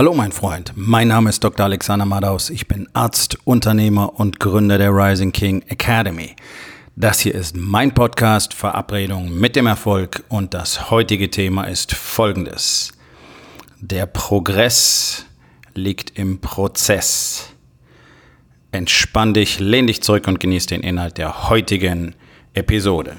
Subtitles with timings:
[0.00, 1.66] Hallo mein Freund, mein Name ist Dr.
[1.66, 2.48] Alexander Madaus.
[2.48, 6.36] Ich bin Arzt, Unternehmer und Gründer der Rising King Academy.
[6.96, 12.92] Das hier ist mein Podcast Verabredung mit dem Erfolg und das heutige Thema ist folgendes.
[13.78, 15.26] Der Progress
[15.74, 17.50] liegt im Prozess.
[18.72, 22.14] Entspann dich, lehn dich zurück und genieß den Inhalt der heutigen
[22.54, 23.16] Episode.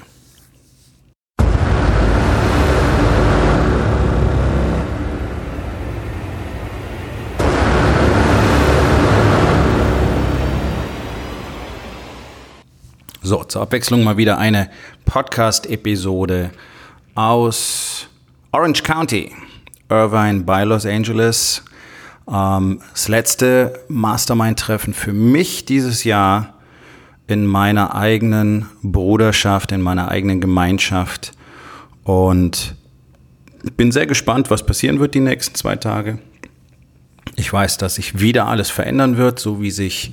[13.24, 14.68] So, zur Abwechslung mal wieder eine
[15.04, 16.50] Podcast-Episode
[17.14, 18.08] aus
[18.50, 19.30] Orange County,
[19.88, 21.62] Irvine bei Los Angeles.
[22.28, 26.54] Ähm, das letzte Mastermind-Treffen für mich dieses Jahr
[27.28, 31.30] in meiner eigenen Bruderschaft, in meiner eigenen Gemeinschaft.
[32.02, 32.74] Und
[33.76, 36.18] bin sehr gespannt, was passieren wird die nächsten zwei Tage.
[37.36, 40.12] Ich weiß, dass sich wieder alles verändern wird, so wie sich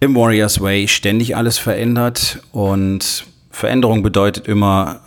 [0.00, 5.00] im Warriors Way ständig alles verändert und Veränderung bedeutet immer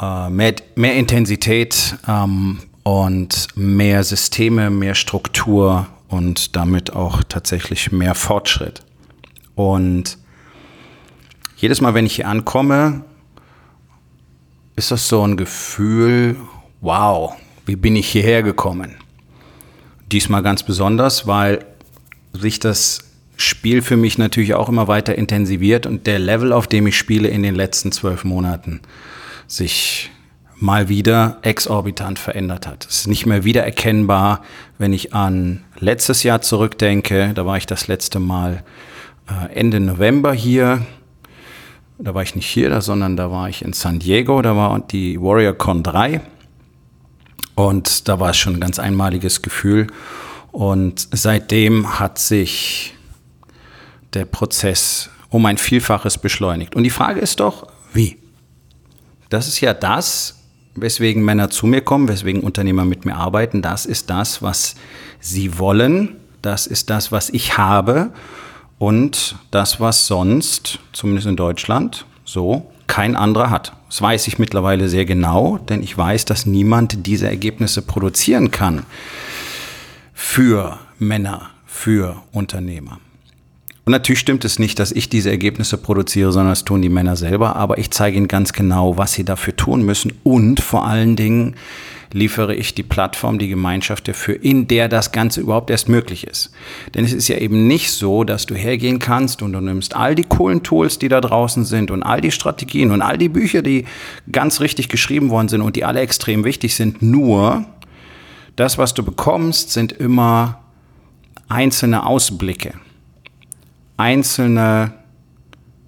[0.00, 8.14] äh, mehr, mehr, Intensität ähm, und mehr Systeme, mehr Struktur und damit auch tatsächlich mehr
[8.14, 8.82] Fortschritt.
[9.54, 10.18] Und
[11.56, 13.04] jedes Mal, wenn ich hier ankomme,
[14.74, 16.36] ist das so ein Gefühl,
[16.80, 17.34] wow,
[17.66, 18.96] wie bin ich hierher gekommen?
[20.10, 21.64] Diesmal ganz besonders, weil
[22.32, 23.11] sich das
[23.42, 27.28] Spiel für mich natürlich auch immer weiter intensiviert und der Level, auf dem ich spiele
[27.28, 28.80] in den letzten zwölf Monaten,
[29.46, 30.10] sich
[30.62, 32.86] mal wieder exorbitant verändert hat.
[32.88, 34.42] Es ist nicht mehr wiedererkennbar,
[34.78, 37.32] wenn ich an letztes Jahr zurückdenke.
[37.34, 38.62] Da war ich das letzte Mal
[39.28, 40.86] äh, Ende November hier.
[41.98, 44.40] Da war ich nicht hier, sondern da war ich in San Diego.
[44.40, 46.20] Da war die Warrior Con 3.
[47.54, 49.88] Und da war es schon ein ganz einmaliges Gefühl.
[50.52, 52.94] Und seitdem hat sich
[54.14, 56.74] der Prozess um ein Vielfaches beschleunigt.
[56.76, 58.18] Und die Frage ist doch, wie?
[59.30, 60.42] Das ist ja das,
[60.74, 63.62] weswegen Männer zu mir kommen, weswegen Unternehmer mit mir arbeiten.
[63.62, 64.74] Das ist das, was
[65.20, 66.16] sie wollen.
[66.42, 68.12] Das ist das, was ich habe.
[68.78, 73.72] Und das, was sonst, zumindest in Deutschland, so kein anderer hat.
[73.88, 78.84] Das weiß ich mittlerweile sehr genau, denn ich weiß, dass niemand diese Ergebnisse produzieren kann
[80.12, 82.98] für Männer, für Unternehmer.
[83.84, 87.16] Und natürlich stimmt es nicht, dass ich diese Ergebnisse produziere, sondern das tun die Männer
[87.16, 87.56] selber.
[87.56, 90.12] Aber ich zeige ihnen ganz genau, was sie dafür tun müssen.
[90.22, 91.56] Und vor allen Dingen
[92.12, 96.52] liefere ich die Plattform, die Gemeinschaft dafür, in der das Ganze überhaupt erst möglich ist.
[96.94, 100.14] Denn es ist ja eben nicht so, dass du hergehen kannst und du nimmst all
[100.14, 103.62] die coolen Tools, die da draußen sind und all die Strategien und all die Bücher,
[103.62, 103.86] die
[104.30, 107.02] ganz richtig geschrieben worden sind und die alle extrem wichtig sind.
[107.02, 107.64] Nur
[108.54, 110.60] das, was du bekommst, sind immer
[111.48, 112.74] einzelne Ausblicke
[114.02, 114.94] einzelne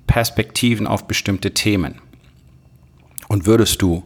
[0.06, 1.97] Perspektiven auf bestimmte Themen.
[3.26, 4.04] Und würdest du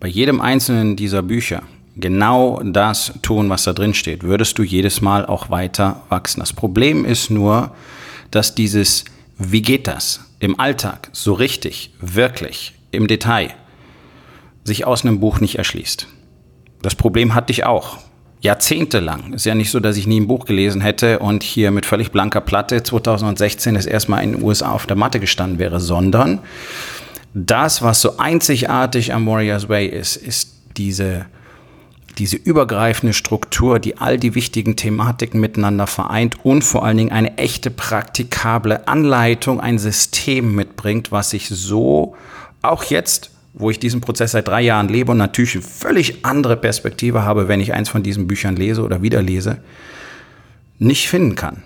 [0.00, 1.62] bei jedem einzelnen dieser Bücher
[1.94, 6.40] genau das tun, was da drin steht, würdest du jedes Mal auch weiter wachsen.
[6.40, 7.74] Das Problem ist nur,
[8.30, 9.04] dass dieses,
[9.36, 13.50] wie geht das im Alltag so richtig, wirklich, im Detail,
[14.64, 16.08] sich aus einem Buch nicht erschließt.
[16.80, 17.98] Das Problem hatte ich auch
[18.42, 19.32] jahrzehntelang.
[19.32, 22.10] Ist ja nicht so, dass ich nie ein Buch gelesen hätte und hier mit völlig
[22.10, 26.40] blanker Platte 2016 das erstmal in den USA auf der Matte gestanden wäre, sondern
[27.34, 31.26] das, was so einzigartig am Warriors Way ist, ist diese,
[32.18, 37.38] diese übergreifende Struktur, die all die wichtigen Thematiken miteinander vereint und vor allen Dingen eine
[37.38, 42.16] echte praktikable Anleitung, ein System mitbringt, was sich so
[42.60, 46.56] auch jetzt wo ich diesen Prozess seit drei Jahren lebe und natürlich eine völlig andere
[46.56, 49.58] Perspektive habe, wenn ich eins von diesen Büchern lese oder wieder lese,
[50.78, 51.62] nicht finden kann.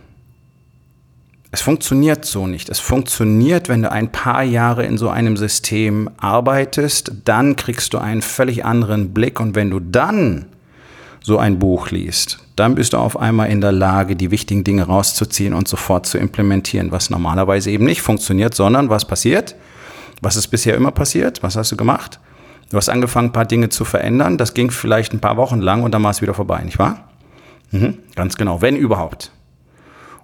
[1.53, 2.69] Es funktioniert so nicht.
[2.69, 7.99] Es funktioniert, wenn du ein paar Jahre in so einem System arbeitest, dann kriegst du
[7.99, 10.47] einen völlig anderen Blick und wenn du dann
[11.23, 14.85] so ein Buch liest, dann bist du auf einmal in der Lage, die wichtigen Dinge
[14.85, 19.57] rauszuziehen und sofort zu implementieren, was normalerweise eben nicht funktioniert, sondern was passiert?
[20.23, 21.43] Was ist bisher immer passiert?
[21.43, 22.21] Was hast du gemacht?
[22.71, 24.39] Du hast angefangen, ein paar Dinge zu verändern.
[24.39, 27.09] Das ging vielleicht ein paar Wochen lang und dann war es wieder vorbei, nicht wahr?
[27.71, 29.31] Mhm, ganz genau, wenn überhaupt.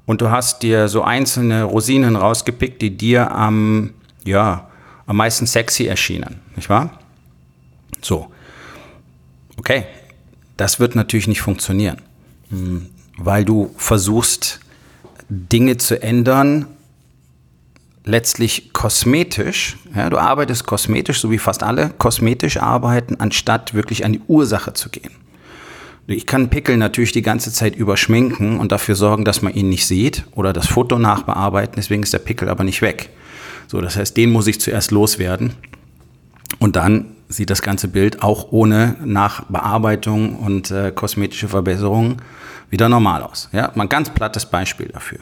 [0.07, 3.93] Und du hast dir so einzelne Rosinen rausgepickt, die dir am,
[4.25, 4.69] ja,
[5.07, 6.99] am meisten sexy erschienen, nicht wahr?
[8.01, 8.29] So.
[9.57, 9.85] Okay.
[10.57, 12.03] Das wird natürlich nicht funktionieren,
[12.51, 12.87] hm,
[13.17, 14.61] weil du versuchst,
[15.29, 16.67] Dinge zu ändern,
[18.05, 24.13] letztlich kosmetisch, ja, du arbeitest kosmetisch, so wie fast alle kosmetisch arbeiten, anstatt wirklich an
[24.13, 25.13] die Ursache zu gehen.
[26.09, 29.87] Ich kann Pickel natürlich die ganze Zeit überschminken und dafür sorgen, dass man ihn nicht
[29.87, 31.75] sieht oder das Foto nachbearbeiten.
[31.77, 33.11] Deswegen ist der Pickel aber nicht weg.
[33.69, 35.53] So, das heißt, den muss ich zuerst loswerden.
[36.59, 42.17] Und dann sieht das ganze Bild auch ohne Nachbearbeitung und äh, kosmetische Verbesserungen
[42.69, 43.49] wieder normal aus.
[43.53, 45.21] Ja, mal ein ganz plattes Beispiel dafür.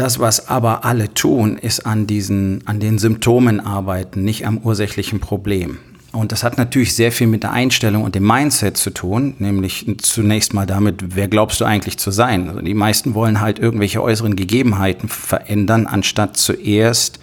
[0.00, 5.20] Das, was aber alle tun, ist an diesen, an den Symptomen arbeiten, nicht am ursächlichen
[5.20, 5.76] Problem.
[6.10, 9.84] Und das hat natürlich sehr viel mit der Einstellung und dem Mindset zu tun, nämlich
[9.98, 12.48] zunächst mal damit, wer glaubst du eigentlich zu sein?
[12.48, 17.20] Also die meisten wollen halt irgendwelche äußeren Gegebenheiten verändern, anstatt zuerst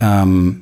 [0.00, 0.60] ähm,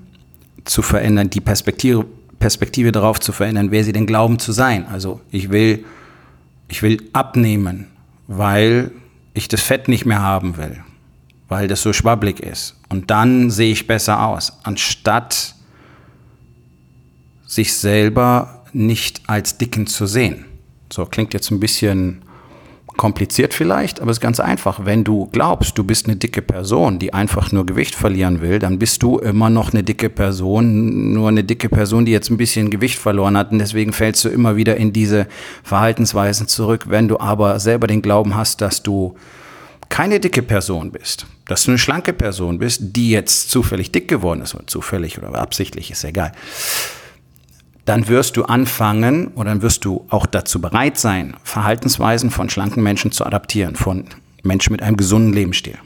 [0.65, 2.07] zu verändern, die Perspektive,
[2.39, 4.87] Perspektive darauf zu verändern, wer sie denn glauben zu sein.
[4.87, 5.85] Also ich will,
[6.69, 7.89] ich will abnehmen,
[8.27, 8.91] weil
[9.35, 10.79] ich das Fett nicht mehr haben will,
[11.49, 12.77] weil das so schwabblig ist.
[12.89, 15.55] Und dann sehe ich besser aus, anstatt
[17.47, 20.45] sich selber nicht als dicken zu sehen.
[20.93, 22.23] So klingt jetzt ein bisschen
[22.97, 24.85] kompliziert vielleicht, aber es ist ganz einfach.
[24.85, 28.79] Wenn du glaubst, du bist eine dicke Person, die einfach nur Gewicht verlieren will, dann
[28.79, 32.71] bist du immer noch eine dicke Person, nur eine dicke Person, die jetzt ein bisschen
[32.71, 35.27] Gewicht verloren hat und deswegen fällst du immer wieder in diese
[35.63, 36.87] Verhaltensweisen zurück.
[36.89, 39.17] Wenn du aber selber den Glauben hast, dass du
[39.97, 44.43] keine dicke Person bist, dass du eine schlanke Person bist, die jetzt zufällig dick geworden
[44.43, 46.33] ist, oder zufällig oder absichtlich, ist egal
[47.87, 52.83] dann wirst du anfangen oder dann wirst du auch dazu bereit sein, Verhaltensweisen von schlanken
[52.83, 54.05] Menschen zu adaptieren, von
[54.43, 55.79] Menschen mit einem gesunden Lebensstil.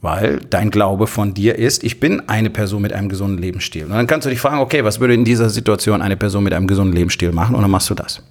[0.00, 3.84] Weil dein Glaube von dir ist, ich bin eine Person mit einem gesunden Lebensstil.
[3.84, 6.54] Und dann kannst du dich fragen, okay, was würde in dieser Situation eine Person mit
[6.54, 7.56] einem gesunden Lebensstil machen?
[7.56, 8.22] Und dann machst du das.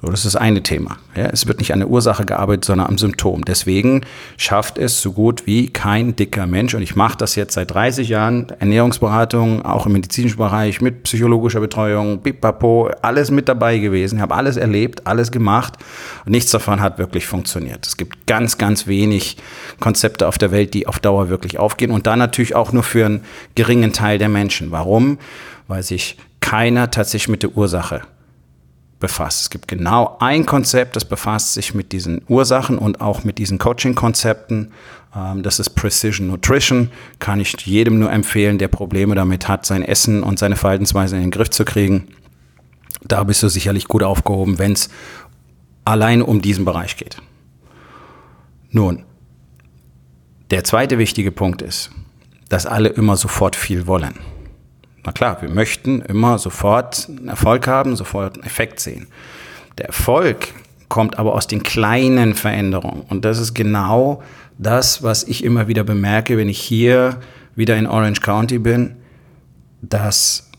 [0.00, 0.98] So, das ist das eine Thema.
[1.16, 3.44] Ja, es wird nicht an der Ursache gearbeitet, sondern am Symptom.
[3.44, 4.02] Deswegen
[4.36, 6.74] schafft es so gut wie kein dicker Mensch.
[6.74, 8.46] Und ich mache das jetzt seit 30 Jahren.
[8.60, 14.20] Ernährungsberatung, auch im medizinischen Bereich, mit psychologischer Betreuung, pipapo, alles mit dabei gewesen.
[14.20, 15.74] Habe alles erlebt, alles gemacht.
[16.24, 17.84] Und nichts davon hat wirklich funktioniert.
[17.84, 19.36] Es gibt ganz, ganz wenig
[19.80, 21.90] Konzepte auf der Welt, die auf Dauer wirklich aufgehen.
[21.90, 23.24] Und dann natürlich auch nur für einen
[23.56, 24.70] geringen Teil der Menschen.
[24.70, 25.18] Warum?
[25.66, 28.02] Weil sich keiner tatsächlich mit der Ursache
[29.00, 29.42] befasst.
[29.42, 33.58] Es gibt genau ein Konzept, das befasst sich mit diesen Ursachen und auch mit diesen
[33.58, 34.72] Coaching-Konzepten.
[35.14, 36.90] Ähm, das ist Precision Nutrition.
[37.18, 41.22] Kann ich jedem nur empfehlen, der Probleme damit hat, sein Essen und seine Verhaltensweise in
[41.22, 42.08] den Griff zu kriegen.
[43.02, 44.90] Da bist du sicherlich gut aufgehoben, wenn es
[45.84, 47.22] allein um diesen Bereich geht.
[48.70, 49.04] Nun,
[50.50, 51.90] der zweite wichtige Punkt ist,
[52.48, 54.14] dass alle immer sofort viel wollen.
[55.08, 59.06] Na klar, wir möchten immer sofort Erfolg haben, sofort einen Effekt sehen.
[59.78, 60.48] Der Erfolg
[60.90, 63.04] kommt aber aus den kleinen Veränderungen.
[63.08, 64.22] Und das ist genau
[64.58, 67.20] das, was ich immer wieder bemerke, wenn ich hier
[67.56, 68.96] wieder in Orange County bin,
[69.80, 70.50] dass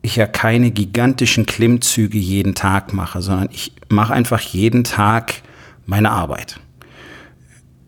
[0.00, 5.34] ich ja keine gigantischen Klimmzüge jeden Tag mache, sondern ich mache einfach jeden Tag
[5.84, 6.58] meine Arbeit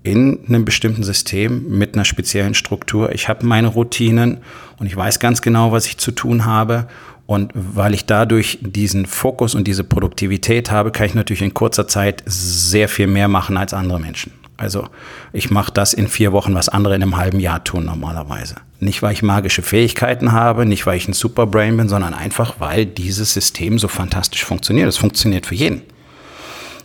[0.02, 3.12] in einem bestimmten System mit einer speziellen Struktur.
[3.12, 4.38] Ich habe meine Routinen
[4.78, 6.88] und ich weiß ganz genau, was ich zu tun habe.
[7.26, 11.87] Und weil ich dadurch diesen Fokus und diese Produktivität habe, kann ich natürlich in kurzer
[11.87, 14.32] Zeit sehr viel mehr machen als andere Menschen.
[14.56, 14.88] Also
[15.32, 18.56] ich mache das in vier Wochen, was andere in einem halben Jahr tun normalerweise.
[18.81, 22.87] Nicht, weil ich magische Fähigkeiten habe, nicht, weil ich ein Superbrain bin, sondern einfach, weil
[22.87, 24.88] dieses System so fantastisch funktioniert.
[24.88, 25.82] Es funktioniert für jeden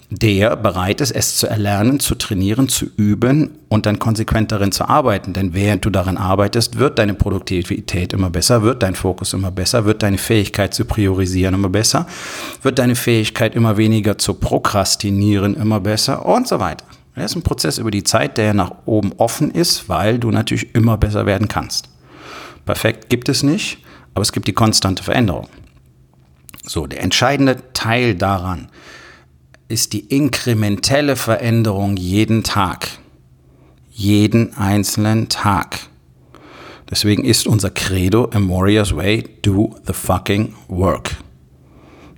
[0.09, 4.87] der bereit ist, es zu erlernen, zu trainieren, zu üben und dann konsequent darin zu
[4.87, 5.33] arbeiten.
[5.33, 9.83] Denn während du darin arbeitest, wird deine Produktivität immer besser, wird dein Fokus immer besser,
[9.83, 12.07] wird deine Fähigkeit zu priorisieren immer besser,
[12.61, 16.85] wird deine Fähigkeit immer weniger zu prokrastinieren immer besser und so weiter.
[17.16, 20.73] Das ist ein Prozess über die Zeit, der nach oben offen ist, weil du natürlich
[20.73, 21.90] immer besser werden kannst.
[22.66, 23.80] Perfekt gibt es nicht,
[24.14, 25.49] aber es gibt die konstante Veränderung.
[26.64, 28.69] So, der entscheidende Teil daran
[29.68, 32.88] ist die inkrementelle Veränderung jeden Tag.
[33.92, 35.80] Jeden einzelnen Tag.
[36.90, 41.18] Deswegen ist unser Credo im Warrior's Way, do the fucking work.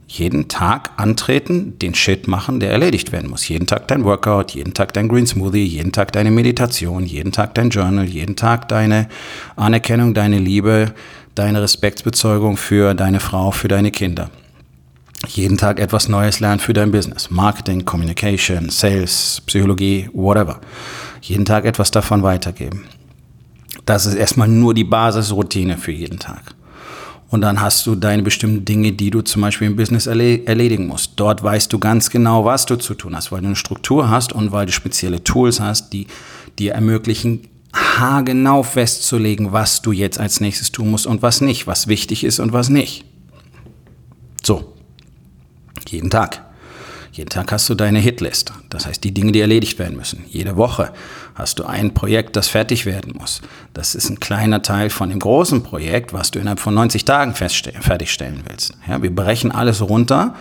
[0.08, 3.48] Jeden Tag antreten, den Shit machen, der erledigt werden muss.
[3.48, 7.56] Jeden Tag dein Workout, jeden Tag dein Green Smoothie, jeden Tag deine Meditation, jeden Tag
[7.56, 9.08] dein Journal, jeden Tag deine
[9.56, 10.94] Anerkennung, deine Liebe,
[11.36, 14.30] deine Respektsbezeugung für deine Frau, für deine Kinder
[15.30, 17.30] jeden Tag etwas Neues lernen für dein Business.
[17.30, 20.60] Marketing, Communication, Sales, Psychologie, whatever.
[21.22, 22.86] Jeden Tag etwas davon weitergeben.
[23.86, 26.56] Das ist erstmal nur die Basisroutine für jeden Tag.
[27.30, 31.14] Und dann hast du deine bestimmten Dinge, die du zum Beispiel im Business erledigen musst.
[31.16, 34.34] Dort weißt du ganz genau, was du zu tun hast, weil du eine Struktur hast
[34.34, 36.08] und weil du spezielle Tools hast, die
[36.58, 41.88] dir ermöglichen, haargenau festzulegen, was du jetzt als nächstes tun musst und was nicht, was
[41.88, 43.06] wichtig ist und was nicht.
[45.92, 46.42] Jeden Tag.
[47.12, 48.54] Jeden Tag hast du deine Hitlist.
[48.70, 50.24] Das heißt, die Dinge, die erledigt werden müssen.
[50.30, 50.92] Jede Woche
[51.34, 53.42] hast du ein Projekt, das fertig werden muss.
[53.74, 57.34] Das ist ein kleiner Teil von dem großen Projekt, was du innerhalb von 90 Tagen
[57.34, 58.74] fertigstellen willst.
[58.88, 60.36] Ja, wir brechen alles runter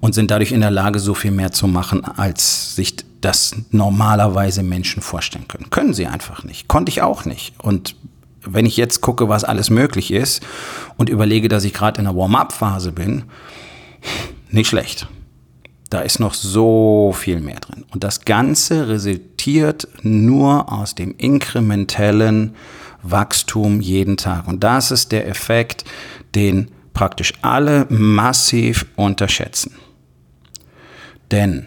[0.00, 4.62] und sind dadurch in der Lage, so viel mehr zu machen, als sich das normalerweise
[4.62, 5.70] Menschen vorstellen können.
[5.70, 6.68] Können sie einfach nicht.
[6.68, 7.54] Konnte ich auch nicht.
[7.58, 7.96] Und
[8.42, 10.42] wenn ich jetzt gucke, was alles möglich ist
[10.96, 13.24] und überlege, dass ich gerade in der Warm-up-Phase bin,
[14.50, 15.08] nicht schlecht.
[15.90, 17.84] Da ist noch so viel mehr drin.
[17.90, 22.54] Und das Ganze resultiert nur aus dem inkrementellen
[23.02, 24.46] Wachstum jeden Tag.
[24.46, 25.84] Und das ist der Effekt,
[26.34, 29.72] den praktisch alle massiv unterschätzen.
[31.30, 31.66] Denn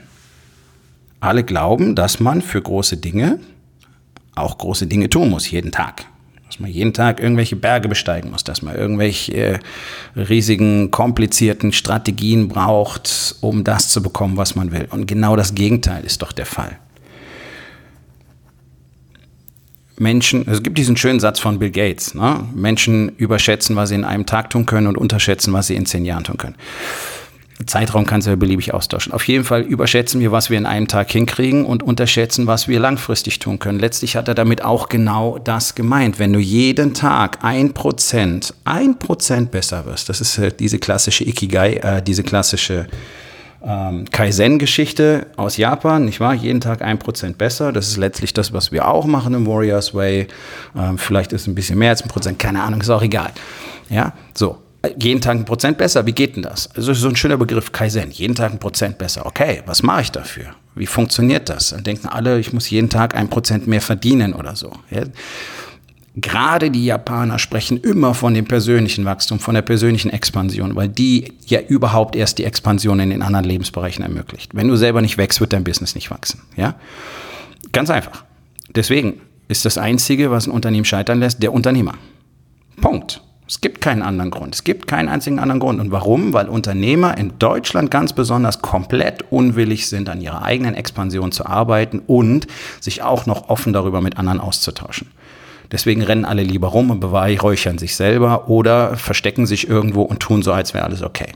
[1.20, 3.40] alle glauben, dass man für große Dinge
[4.36, 6.06] auch große Dinge tun muss, jeden Tag
[6.54, 9.60] dass man jeden Tag irgendwelche Berge besteigen muss, dass man irgendwelche äh,
[10.16, 14.88] riesigen, komplizierten Strategien braucht, um das zu bekommen, was man will.
[14.92, 16.78] Und genau das Gegenteil ist doch der Fall.
[19.98, 22.48] Menschen, es gibt diesen schönen Satz von Bill Gates, ne?
[22.54, 26.06] Menschen überschätzen, was sie in einem Tag tun können und unterschätzen, was sie in zehn
[26.06, 26.56] Jahren tun können.
[27.66, 29.14] Zeitraum kannst du ja beliebig austauschen.
[29.14, 32.80] Auf jeden Fall überschätzen wir, was wir in einem Tag hinkriegen und unterschätzen, was wir
[32.80, 33.80] langfristig tun können.
[33.80, 36.20] Letztlich hat er damit auch genau das gemeint.
[36.20, 41.24] Wenn du jeden Tag ein Prozent, ein Prozent besser wirst, das ist äh, diese klassische
[41.24, 42.88] Ikigai, äh, diese klassische
[43.66, 46.34] ähm, Kaizen-Geschichte aus Japan, nicht wahr?
[46.34, 47.72] Jeden Tag ein Prozent besser.
[47.72, 50.28] Das ist letztlich das, was wir auch machen im Warriors Way.
[50.76, 53.32] Ähm, vielleicht ist es ein bisschen mehr als ein Prozent, keine Ahnung, ist auch egal.
[53.90, 54.58] Ja, so
[55.00, 56.06] jeden Tag ein Prozent besser.
[56.06, 56.70] Wie geht denn das?
[56.76, 58.12] Also so ein schöner Begriff Kaizen.
[58.12, 59.26] Jeden Tag ein Prozent besser.
[59.26, 60.48] Okay, was mache ich dafür?
[60.76, 61.70] Wie funktioniert das?
[61.70, 64.72] Dann denken alle, ich muss jeden Tag ein Prozent mehr verdienen oder so.
[64.90, 65.04] Ja?
[66.16, 71.34] Gerade die Japaner sprechen immer von dem persönlichen Wachstum, von der persönlichen Expansion, weil die
[71.48, 74.54] ja überhaupt erst die Expansion in den anderen Lebensbereichen ermöglicht.
[74.54, 76.42] Wenn du selber nicht wächst, wird dein Business nicht wachsen.
[76.56, 76.76] Ja?
[77.72, 78.26] Ganz einfach.
[78.76, 81.94] Deswegen ist das Einzige, was ein Unternehmen scheitern lässt, der Unternehmer.
[82.82, 83.22] Punkt.
[83.54, 84.56] Es gibt keinen anderen Grund.
[84.56, 85.80] Es gibt keinen einzigen anderen Grund.
[85.80, 86.34] Und warum?
[86.34, 92.02] Weil Unternehmer in Deutschland ganz besonders komplett unwillig sind, an ihrer eigenen Expansion zu arbeiten
[92.08, 92.48] und
[92.80, 95.12] sich auch noch offen darüber mit anderen auszutauschen.
[95.72, 100.42] Deswegen rennen alle lieber rum und beweihräuchern sich selber oder verstecken sich irgendwo und tun
[100.42, 101.34] so, als wäre alles okay.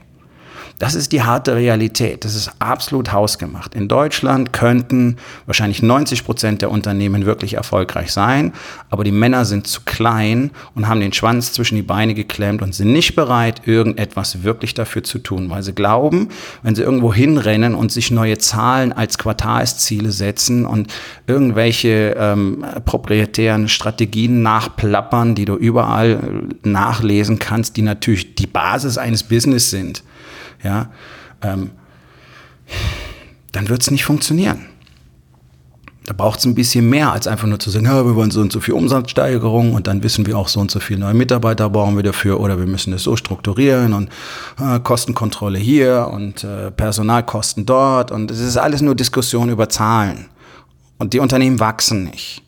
[0.79, 2.23] Das ist die harte Realität.
[2.23, 3.73] Das ist absolut hausgemacht.
[3.73, 5.17] In Deutschland könnten
[5.47, 8.53] wahrscheinlich 90 Prozent der Unternehmen wirklich erfolgreich sein,
[8.91, 12.75] aber die Männer sind zu klein und haben den Schwanz zwischen die Beine geklemmt und
[12.75, 16.29] sind nicht bereit, irgendetwas wirklich dafür zu tun, weil sie glauben,
[16.61, 20.93] wenn sie irgendwo hinrennen und sich neue Zahlen als Quartalsziele setzen und
[21.25, 26.19] irgendwelche ähm, proprietären Strategien nachplappern, die du überall
[26.63, 30.03] nachlesen kannst, die natürlich die Basis eines Business sind,
[30.63, 30.91] ja,
[31.41, 31.71] ähm,
[33.51, 34.65] dann wird es nicht funktionieren.
[36.07, 38.39] Da braucht es ein bisschen mehr, als einfach nur zu sagen, ja, wir wollen so
[38.39, 41.69] und so viel Umsatzsteigerung und dann wissen wir auch so und so viele neue Mitarbeiter
[41.69, 44.09] brauchen wir dafür oder wir müssen es so strukturieren und
[44.57, 50.27] äh, Kostenkontrolle hier und äh, Personalkosten dort und es ist alles nur Diskussion über Zahlen.
[50.97, 52.41] Und die Unternehmen wachsen nicht.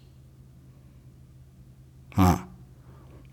[2.15, 2.39] Ja.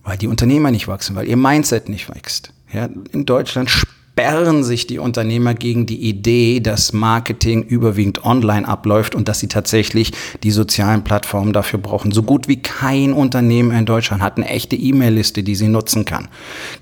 [0.02, 2.52] Weil die Unternehmer nicht wachsen, weil ihr Mindset nicht wächst.
[2.72, 3.70] Ja, in Deutschland
[4.16, 9.48] sperren sich die Unternehmer gegen die Idee, dass Marketing überwiegend online abläuft und dass sie
[9.48, 12.12] tatsächlich die sozialen Plattformen dafür brauchen.
[12.12, 16.28] So gut wie kein Unternehmen in Deutschland hat eine echte E-Mail-Liste, die sie nutzen kann.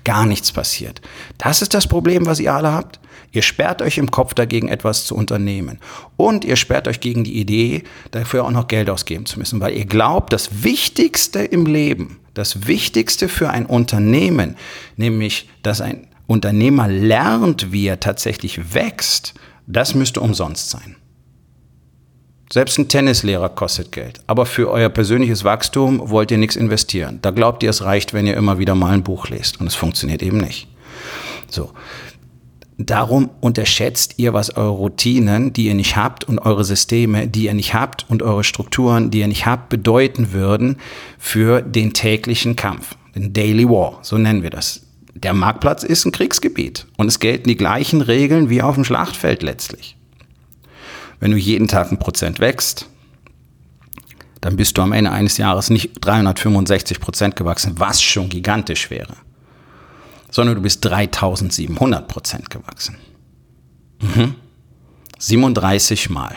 [0.05, 1.01] Gar nichts passiert.
[1.37, 3.01] Das ist das Problem, was ihr alle habt.
[3.33, 5.79] Ihr sperrt euch im Kopf dagegen, etwas zu unternehmen.
[6.15, 9.75] Und ihr sperrt euch gegen die Idee, dafür auch noch Geld ausgeben zu müssen, weil
[9.75, 14.55] ihr glaubt, das Wichtigste im Leben, das Wichtigste für ein Unternehmen,
[14.95, 19.33] nämlich, dass ein Unternehmer lernt, wie er tatsächlich wächst,
[19.67, 20.95] das müsste umsonst sein.
[22.51, 24.21] Selbst ein Tennislehrer kostet Geld.
[24.27, 27.19] Aber für euer persönliches Wachstum wollt ihr nichts investieren.
[27.21, 29.59] Da glaubt ihr, es reicht, wenn ihr immer wieder mal ein Buch lest.
[29.59, 30.67] Und es funktioniert eben nicht.
[31.49, 31.71] So.
[32.77, 37.53] Darum unterschätzt ihr, was eure Routinen, die ihr nicht habt, und eure Systeme, die ihr
[37.53, 40.77] nicht habt, und eure Strukturen, die ihr nicht habt, bedeuten würden
[41.17, 42.95] für den täglichen Kampf.
[43.15, 44.84] Den Daily War, so nennen wir das
[45.15, 49.43] der Marktplatz ist ein Kriegsgebiet und es gelten die gleichen Regeln wie auf dem Schlachtfeld
[49.43, 49.95] letztlich.
[51.21, 52.87] Wenn du jeden Tag ein Prozent wächst,
[54.41, 59.15] dann bist du am Ende eines Jahres nicht 365 Prozent gewachsen, was schon gigantisch wäre,
[60.29, 62.97] sondern du bist 3700 Prozent gewachsen.
[64.01, 64.35] Mhm.
[65.17, 66.35] 37 Mal.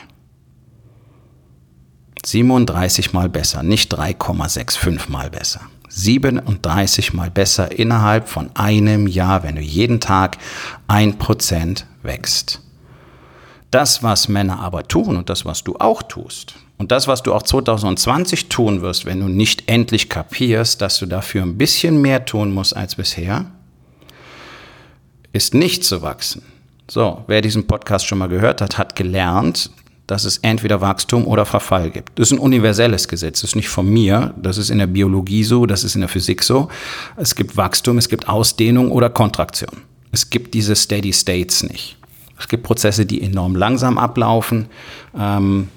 [2.24, 5.62] 37 Mal besser, nicht 3,65 Mal besser.
[5.88, 10.38] 37 mal besser innerhalb von einem Jahr, wenn du jeden Tag
[10.86, 12.60] ein Prozent wächst.
[13.70, 17.34] Das, was Männer aber tun und das, was du auch tust, und das, was du
[17.34, 22.24] auch 2020 tun wirst, wenn du nicht endlich kapierst, dass du dafür ein bisschen mehr
[22.24, 23.46] tun musst als bisher,
[25.32, 26.42] ist nicht zu wachsen.
[26.88, 29.70] So, wer diesen Podcast schon mal gehört hat, hat gelernt,
[30.08, 32.18] dass es entweder Wachstum oder Verfall gibt.
[32.18, 35.44] Das ist ein universelles Gesetz, das ist nicht von mir, das ist in der Biologie
[35.44, 36.68] so, das ist in der Physik so.
[37.16, 39.82] Es gibt Wachstum, es gibt Ausdehnung oder Kontraktion.
[40.10, 41.98] Es gibt diese Steady States nicht.
[42.38, 44.68] Es gibt Prozesse, die enorm langsam ablaufen.
[45.14, 45.68] Ähm,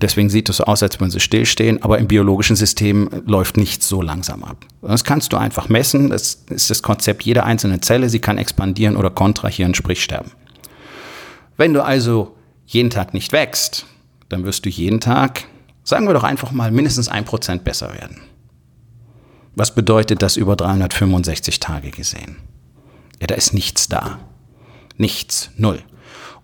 [0.00, 3.86] deswegen sieht es so aus, als würden sie stillstehen, aber im biologischen System läuft nichts
[3.86, 4.64] so langsam ab.
[4.80, 6.08] Das kannst du einfach messen.
[6.08, 8.08] Das ist das Konzept jeder einzelnen Zelle.
[8.08, 10.30] Sie kann expandieren oder kontrahieren, sprich sterben.
[11.58, 12.34] Wenn du also
[12.68, 13.86] jeden Tag nicht wächst,
[14.28, 15.44] dann wirst du jeden Tag,
[15.84, 18.20] sagen wir doch einfach mal, mindestens ein Prozent besser werden.
[19.56, 22.36] Was bedeutet das über 365 Tage gesehen?
[23.20, 24.18] Ja, da ist nichts da.
[24.98, 25.82] Nichts, null.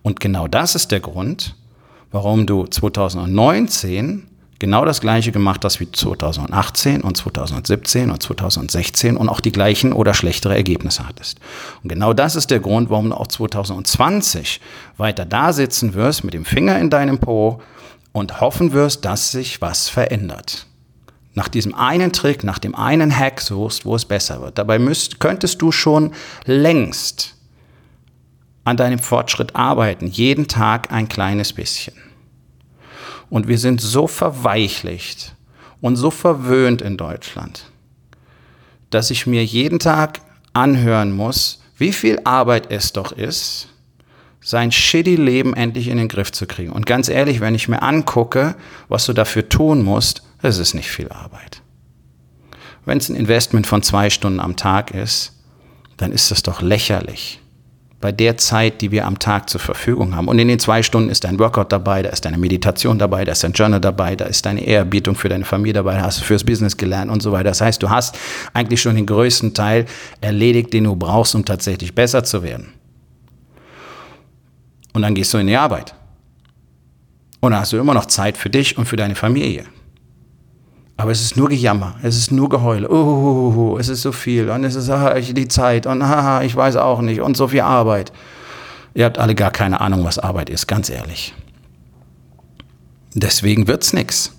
[0.02, 1.57] Und genau das ist der Grund,
[2.11, 4.26] warum du 2019
[4.64, 9.92] genau das gleiche gemacht hast wie 2018 und 2017 und 2016 und auch die gleichen
[9.92, 11.38] oder schlechtere Ergebnisse hattest.
[11.83, 14.62] Und genau das ist der Grund, warum du auch 2020
[14.97, 17.61] weiter da sitzen wirst mit dem Finger in deinem Po
[18.12, 20.66] und hoffen wirst, dass sich was verändert.
[21.35, 24.56] Nach diesem einen Trick, nach dem einen Hack suchst, wo es besser wird.
[24.56, 26.12] Dabei müsst, könntest du schon
[26.47, 27.35] längst
[28.64, 31.92] an deinem Fortschritt arbeiten, jeden Tag ein kleines bisschen.
[33.35, 35.35] Und wir sind so verweichlicht
[35.81, 37.64] und so verwöhnt in Deutschland,
[38.91, 40.21] dass ich mir jeden Tag
[40.53, 43.71] anhören muss, wie viel Arbeit es doch ist,
[44.41, 46.71] sein shitty Leben endlich in den Griff zu kriegen.
[46.71, 48.55] Und ganz ehrlich, wenn ich mir angucke,
[48.88, 51.61] was du dafür tun musst, das ist nicht viel Arbeit.
[52.85, 55.33] Wenn es ein Investment von zwei Stunden am Tag ist,
[55.97, 57.41] dann ist das doch lächerlich
[58.04, 60.28] bei der Zeit, die wir am Tag zur Verfügung haben.
[60.28, 63.32] Und in den zwei Stunden ist dein Workout dabei, da ist deine Meditation dabei, da
[63.32, 66.25] ist dein Journal dabei, da ist deine Ehrerbietung für deine Familie dabei, da hast du
[66.25, 67.45] fürs Business gelernt und so weiter.
[67.45, 68.19] Das heißt, du hast
[68.52, 69.86] eigentlich schon den größten Teil
[70.21, 72.75] erledigt, den du brauchst, um tatsächlich besser zu werden.
[74.93, 75.95] Und dann gehst du in die Arbeit.
[77.40, 79.64] Und dann hast du immer noch Zeit für dich und für deine Familie.
[80.97, 82.89] Aber es ist nur Gejammer, es ist nur Geheule.
[82.89, 86.76] Uh, es ist so viel und es ist ah, die Zeit und ah, ich weiß
[86.76, 88.13] auch nicht und so viel Arbeit.
[88.95, 91.35] Ihr habt alle gar keine Ahnung, was Arbeit ist, ganz ehrlich.
[93.15, 94.33] Deswegen wird's nix.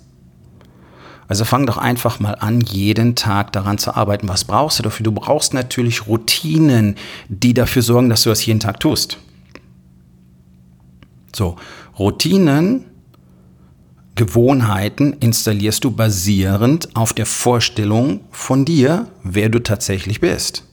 [1.27, 4.29] Also fang doch einfach mal an, jeden Tag daran zu arbeiten.
[4.29, 5.03] Was brauchst du dafür?
[5.03, 6.95] Du brauchst natürlich Routinen,
[7.27, 9.17] die dafür sorgen, dass du das jeden Tag tust.
[11.35, 11.57] So,
[11.97, 12.85] Routinen
[14.15, 20.63] Gewohnheiten installierst du basierend auf der Vorstellung von dir, wer du tatsächlich bist.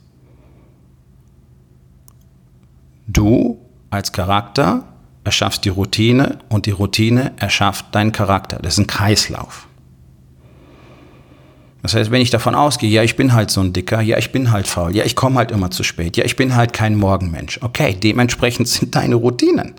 [3.08, 3.58] Du
[3.90, 4.84] als Charakter
[5.24, 8.58] erschaffst die Routine und die Routine erschafft deinen Charakter.
[8.62, 9.66] Das ist ein Kreislauf.
[11.82, 14.30] Das heißt, wenn ich davon ausgehe, ja, ich bin halt so ein Dicker, ja, ich
[14.30, 16.94] bin halt faul, ja, ich komme halt immer zu spät, ja, ich bin halt kein
[16.94, 17.58] Morgenmensch.
[17.60, 19.74] Okay, dementsprechend sind deine Routinen.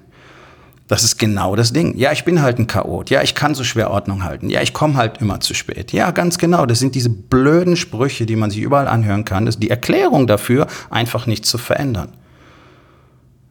[0.93, 1.97] Das ist genau das Ding.
[1.97, 3.09] Ja, ich bin halt ein Chaot.
[3.09, 4.51] Ja, ich kann so schwer Ordnung halten.
[4.51, 5.91] Ja, ich komme halt immer zu spät.
[5.91, 6.67] Ja, ganz genau.
[6.67, 9.47] Das sind diese blöden Sprüche, die man sich überall anhören kann.
[9.47, 12.09] Das ist die Erklärung dafür, einfach nichts zu verändern.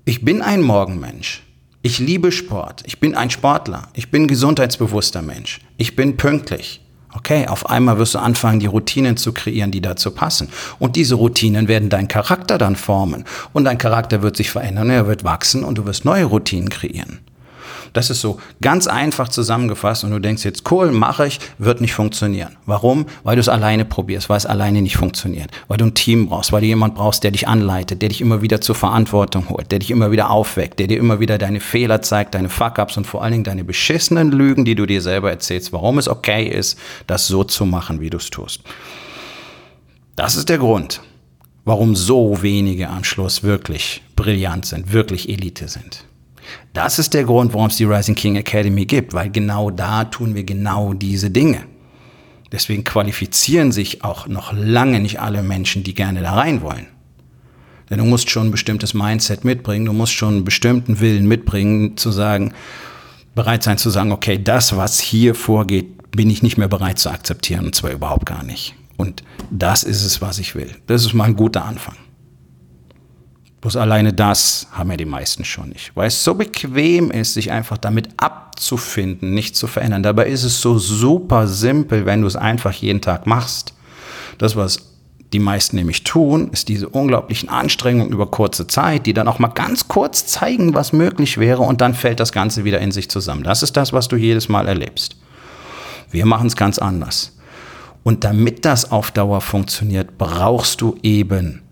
[0.05, 1.43] Ich bin ein Morgenmensch.
[1.83, 2.85] Ich liebe Sport.
[2.87, 3.89] Ich bin ein Sportler.
[3.95, 5.63] Ich bin gesundheitsbewusster Mensch.
[5.79, 6.81] Ich bin pünktlich.
[7.13, 10.49] Okay, auf einmal wirst du anfangen, die Routinen zu kreieren, die dazu passen.
[10.79, 13.25] Und diese Routinen werden deinen Charakter dann formen.
[13.53, 17.19] Und dein Charakter wird sich verändern, er wird wachsen und du wirst neue Routinen kreieren.
[17.93, 21.93] Das ist so ganz einfach zusammengefasst und du denkst jetzt, cool, mache ich, wird nicht
[21.93, 22.57] funktionieren.
[22.65, 23.07] Warum?
[23.23, 25.51] Weil du es alleine probierst, weil es alleine nicht funktioniert.
[25.69, 28.41] Weil du ein Team brauchst, weil du jemand brauchst, der dich anleitet, der dich immer
[28.41, 32.01] wieder zur Verantwortung holt, der dich immer wieder aufweckt, der dir immer wieder deine Fehler
[32.01, 35.73] zeigt, deine Fuck-ups und vor allen Dingen deine beschissenen Lügen, die du dir selber erzählst,
[35.73, 38.63] warum es okay ist, das so zu machen, wie du es tust.
[40.17, 41.01] Das ist der Grund,
[41.65, 46.05] warum so wenige am Schluss wirklich brillant sind, wirklich Elite sind.
[46.73, 50.35] Das ist der Grund, warum es die Rising King Academy gibt, weil genau da tun
[50.35, 51.65] wir genau diese Dinge.
[52.51, 56.87] Deswegen qualifizieren sich auch noch lange nicht alle Menschen, die gerne da rein wollen.
[57.89, 61.97] Denn du musst schon ein bestimmtes Mindset mitbringen, du musst schon einen bestimmten Willen mitbringen,
[61.97, 62.53] zu sagen,
[63.35, 67.11] bereit sein zu sagen, okay, das, was hier vorgeht, bin ich nicht mehr bereit zu
[67.11, 68.75] akzeptieren, und zwar überhaupt gar nicht.
[68.99, 70.71] Und das ist es, was ich will.
[70.87, 71.97] Das ist mal ein guter Anfang.
[73.63, 75.93] Bloß alleine das haben ja die meisten schon nicht.
[75.95, 80.03] Weil es so bequem ist, sich einfach damit abzufinden, nicht zu verändern.
[80.03, 83.73] Dabei ist es so super simpel, wenn du es einfach jeden Tag machst.
[84.39, 84.91] Das, was
[85.33, 89.47] die meisten nämlich tun, ist diese unglaublichen Anstrengungen über kurze Zeit, die dann auch mal
[89.47, 93.45] ganz kurz zeigen, was möglich wäre und dann fällt das Ganze wieder in sich zusammen.
[93.45, 95.17] Das ist das, was du jedes Mal erlebst.
[96.11, 97.39] Wir machen es ganz anders.
[98.03, 101.63] Und damit das auf Dauer funktioniert, brauchst du eben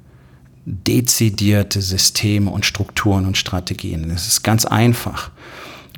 [0.65, 4.11] dezidierte Systeme und Strukturen und Strategien.
[4.11, 5.31] Es ist ganz einfach.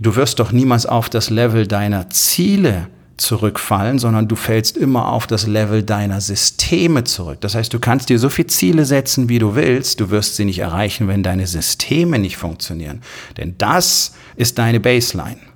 [0.01, 5.27] Du wirst doch niemals auf das Level deiner Ziele zurückfallen, sondern du fällst immer auf
[5.27, 7.41] das Level deiner Systeme zurück.
[7.41, 10.45] Das heißt, du kannst dir so viele Ziele setzen, wie du willst, du wirst sie
[10.45, 13.03] nicht erreichen, wenn deine Systeme nicht funktionieren.
[13.37, 15.52] Denn das ist deine Baseline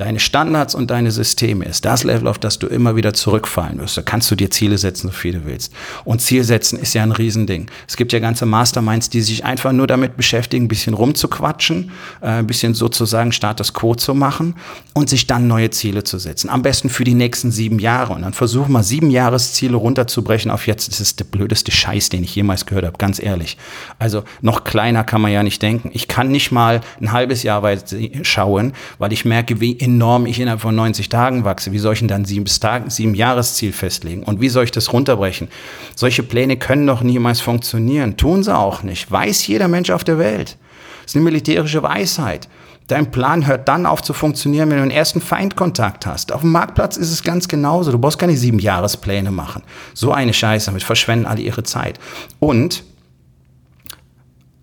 [0.00, 3.96] deine Standards und deine Systeme ist das Level, auf das du immer wieder zurückfallen wirst.
[3.96, 5.72] Da kannst du dir Ziele setzen, so viele willst.
[6.04, 7.70] Und Ziel setzen ist ja ein Riesending.
[7.86, 11.90] Es gibt ja ganze Masterminds, die sich einfach nur damit beschäftigen, ein bisschen rumzuquatschen,
[12.22, 14.54] äh, ein bisschen sozusagen Status Quo zu machen
[14.94, 16.48] und sich dann neue Ziele zu setzen.
[16.48, 18.14] Am besten für die nächsten sieben Jahre.
[18.14, 20.88] Und dann versuch mal sieben Jahresziele runterzubrechen auf jetzt.
[20.88, 23.58] Das ist der blödeste Scheiß, den ich jemals gehört habe, ganz ehrlich.
[23.98, 25.90] Also noch kleiner kann man ja nicht denken.
[25.92, 30.40] Ich kann nicht mal ein halbes Jahr weit schauen, weil ich merke, wie enorm ich
[30.40, 31.72] innerhalb von 90 Tagen wachse.
[31.72, 34.22] Wie soll ich denn dann sieben, Tagen, sieben Jahresziel festlegen?
[34.22, 35.48] Und wie soll ich das runterbrechen?
[35.94, 38.16] Solche Pläne können doch niemals funktionieren.
[38.16, 39.10] Tun sie auch nicht.
[39.10, 40.56] Weiß jeder Mensch auf der Welt.
[41.02, 42.48] Das ist eine militärische Weisheit.
[42.86, 46.32] Dein Plan hört dann auf zu funktionieren, wenn du einen ersten Feindkontakt hast.
[46.32, 47.92] Auf dem Marktplatz ist es ganz genauso.
[47.92, 49.62] Du brauchst keine sieben Jahrespläne machen.
[49.94, 52.00] So eine Scheiße, damit verschwenden alle ihre Zeit.
[52.40, 52.82] Und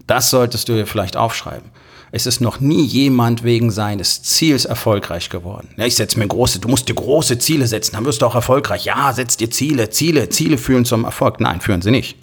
[0.07, 1.69] das solltest du dir vielleicht aufschreiben.
[2.11, 5.69] Es ist noch nie jemand wegen seines Ziels erfolgreich geworden.
[5.77, 8.35] Ja, ich setze mir große, du musst dir große Ziele setzen, dann wirst du auch
[8.35, 8.85] erfolgreich.
[8.85, 11.41] Ja, setz dir Ziele, Ziele, Ziele führen zum Erfolg.
[11.41, 12.17] Nein, führen sie nicht.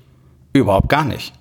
[0.54, 1.32] Überhaupt gar nicht.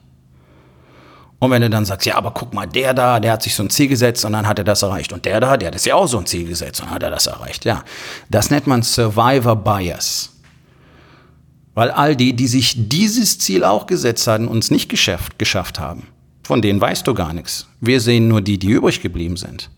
[1.39, 3.63] Und wenn du dann sagst, ja, aber guck mal, der da, der hat sich so
[3.63, 5.12] ein Ziel gesetzt und dann hat er das erreicht.
[5.12, 7.27] Und der da, der hat sich auch so ein Ziel gesetzt und hat er das
[7.27, 7.65] erreicht.
[7.65, 7.84] Ja,
[8.29, 10.29] das nennt man Survivor Bias.
[11.73, 15.79] Weil all die, die sich dieses Ziel auch gesetzt hatten und es nicht geschafft, geschafft
[15.79, 16.08] haben,
[16.43, 17.67] von denen weißt du gar nichts.
[17.79, 19.69] Wir sehen nur die, die übrig geblieben sind.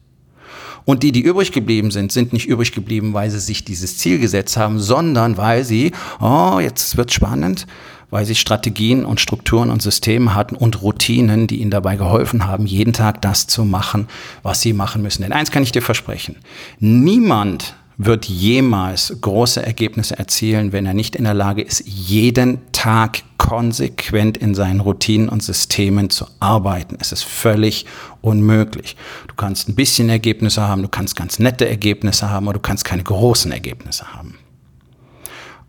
[0.86, 4.19] Und die, die übrig geblieben sind, sind nicht übrig geblieben, weil sie sich dieses Ziel
[4.19, 7.65] gesetzt haben, sondern weil sie, oh, jetzt wird spannend,
[8.12, 12.67] weil sie Strategien und Strukturen und Systeme hatten und Routinen, die ihnen dabei geholfen haben,
[12.67, 14.08] jeden Tag das zu machen,
[14.43, 15.23] was sie machen müssen.
[15.23, 16.36] Denn eins kann ich dir versprechen.
[16.80, 23.23] Niemand wird jemals große Ergebnisse erzielen, wenn er nicht in der Lage ist, jeden Tag
[23.38, 26.97] konsequent in seinen Routinen und Systemen zu arbeiten.
[26.99, 27.86] Es ist völlig
[28.21, 28.97] unmöglich.
[29.27, 32.84] Du kannst ein bisschen Ergebnisse haben, du kannst ganz nette Ergebnisse haben, aber du kannst
[32.84, 34.38] keine großen Ergebnisse haben.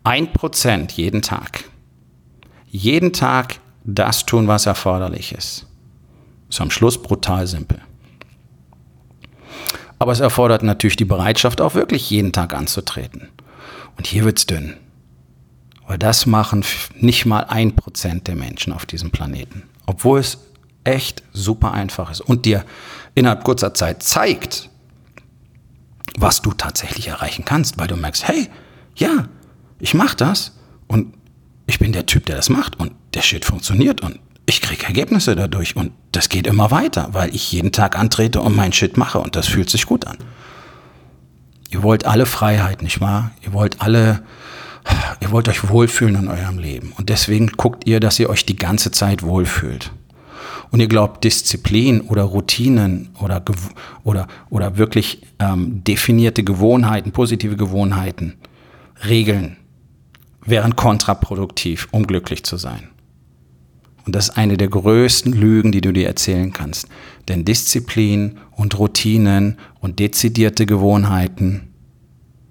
[0.03, 1.63] Ein Prozent jeden Tag.
[2.69, 5.65] Jeden Tag das tun, was erforderlich ist.
[6.49, 7.81] Ist am Schluss brutal simpel.
[10.07, 13.27] Aber es erfordert natürlich die Bereitschaft, auch wirklich jeden Tag anzutreten.
[13.97, 14.77] Und hier wird's dünn.
[15.85, 16.63] Weil das machen
[16.95, 19.63] nicht mal ein Prozent der Menschen auf diesem Planeten.
[19.85, 20.37] Obwohl es
[20.85, 22.63] echt super einfach ist und dir
[23.15, 24.69] innerhalb kurzer Zeit zeigt,
[26.17, 28.47] was du tatsächlich erreichen kannst, weil du merkst, hey,
[28.95, 29.27] ja,
[29.77, 30.53] ich mach das
[30.87, 31.15] und
[31.65, 35.35] ich bin der Typ, der das macht und der Shit funktioniert und ich kriege Ergebnisse
[35.35, 39.19] dadurch und das geht immer weiter, weil ich jeden Tag antrete und mein Shit mache
[39.19, 40.17] und das fühlt sich gut an.
[41.69, 43.31] Ihr wollt alle Freiheit, nicht wahr?
[43.45, 44.23] Ihr wollt alle,
[45.19, 48.55] ihr wollt euch wohlfühlen in eurem Leben und deswegen guckt ihr, dass ihr euch die
[48.55, 49.91] ganze Zeit wohlfühlt.
[50.71, 53.43] Und ihr glaubt, Disziplin oder Routinen oder,
[54.03, 58.35] oder, oder wirklich ähm, definierte Gewohnheiten, positive Gewohnheiten,
[59.07, 59.57] Regeln
[60.45, 62.89] wären kontraproduktiv, um glücklich zu sein.
[64.07, 66.87] Und das ist eine der größten Lügen, die du dir erzählen kannst.
[67.27, 71.73] Denn Disziplin und Routinen und dezidierte Gewohnheiten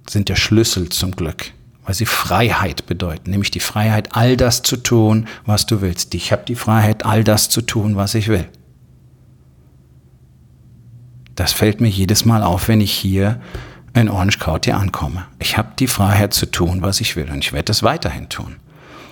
[0.06, 4.76] sind der Schlüssel zum Glück, weil sie Freiheit bedeuten, nämlich die Freiheit, all das zu
[4.76, 6.14] tun, was du willst.
[6.14, 8.46] Ich habe die Freiheit, all das zu tun, was ich will.
[11.36, 13.40] Das fällt mir jedes Mal auf, wenn ich hier
[13.94, 15.24] in Orange County ankomme.
[15.38, 18.56] Ich habe die Freiheit zu tun, was ich will und ich werde es weiterhin tun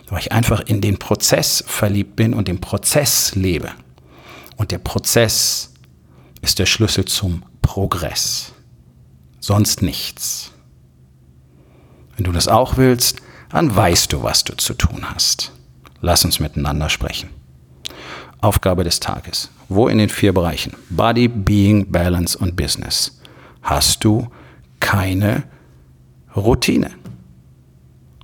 [0.08, 3.70] weil ich einfach in den Prozess verliebt bin und den Prozess lebe.
[4.56, 5.72] Und der Prozess
[6.42, 8.52] ist der Schlüssel zum Progress.
[9.40, 10.52] Sonst nichts.
[12.16, 13.18] Wenn du das auch willst,
[13.50, 15.52] dann weißt du, was du zu tun hast.
[16.00, 17.30] Lass uns miteinander sprechen.
[18.40, 19.50] Aufgabe des Tages.
[19.68, 23.20] Wo in den vier Bereichen Body, Being, Balance und Business
[23.62, 24.28] hast du
[24.80, 25.44] keine
[26.36, 26.90] Routine?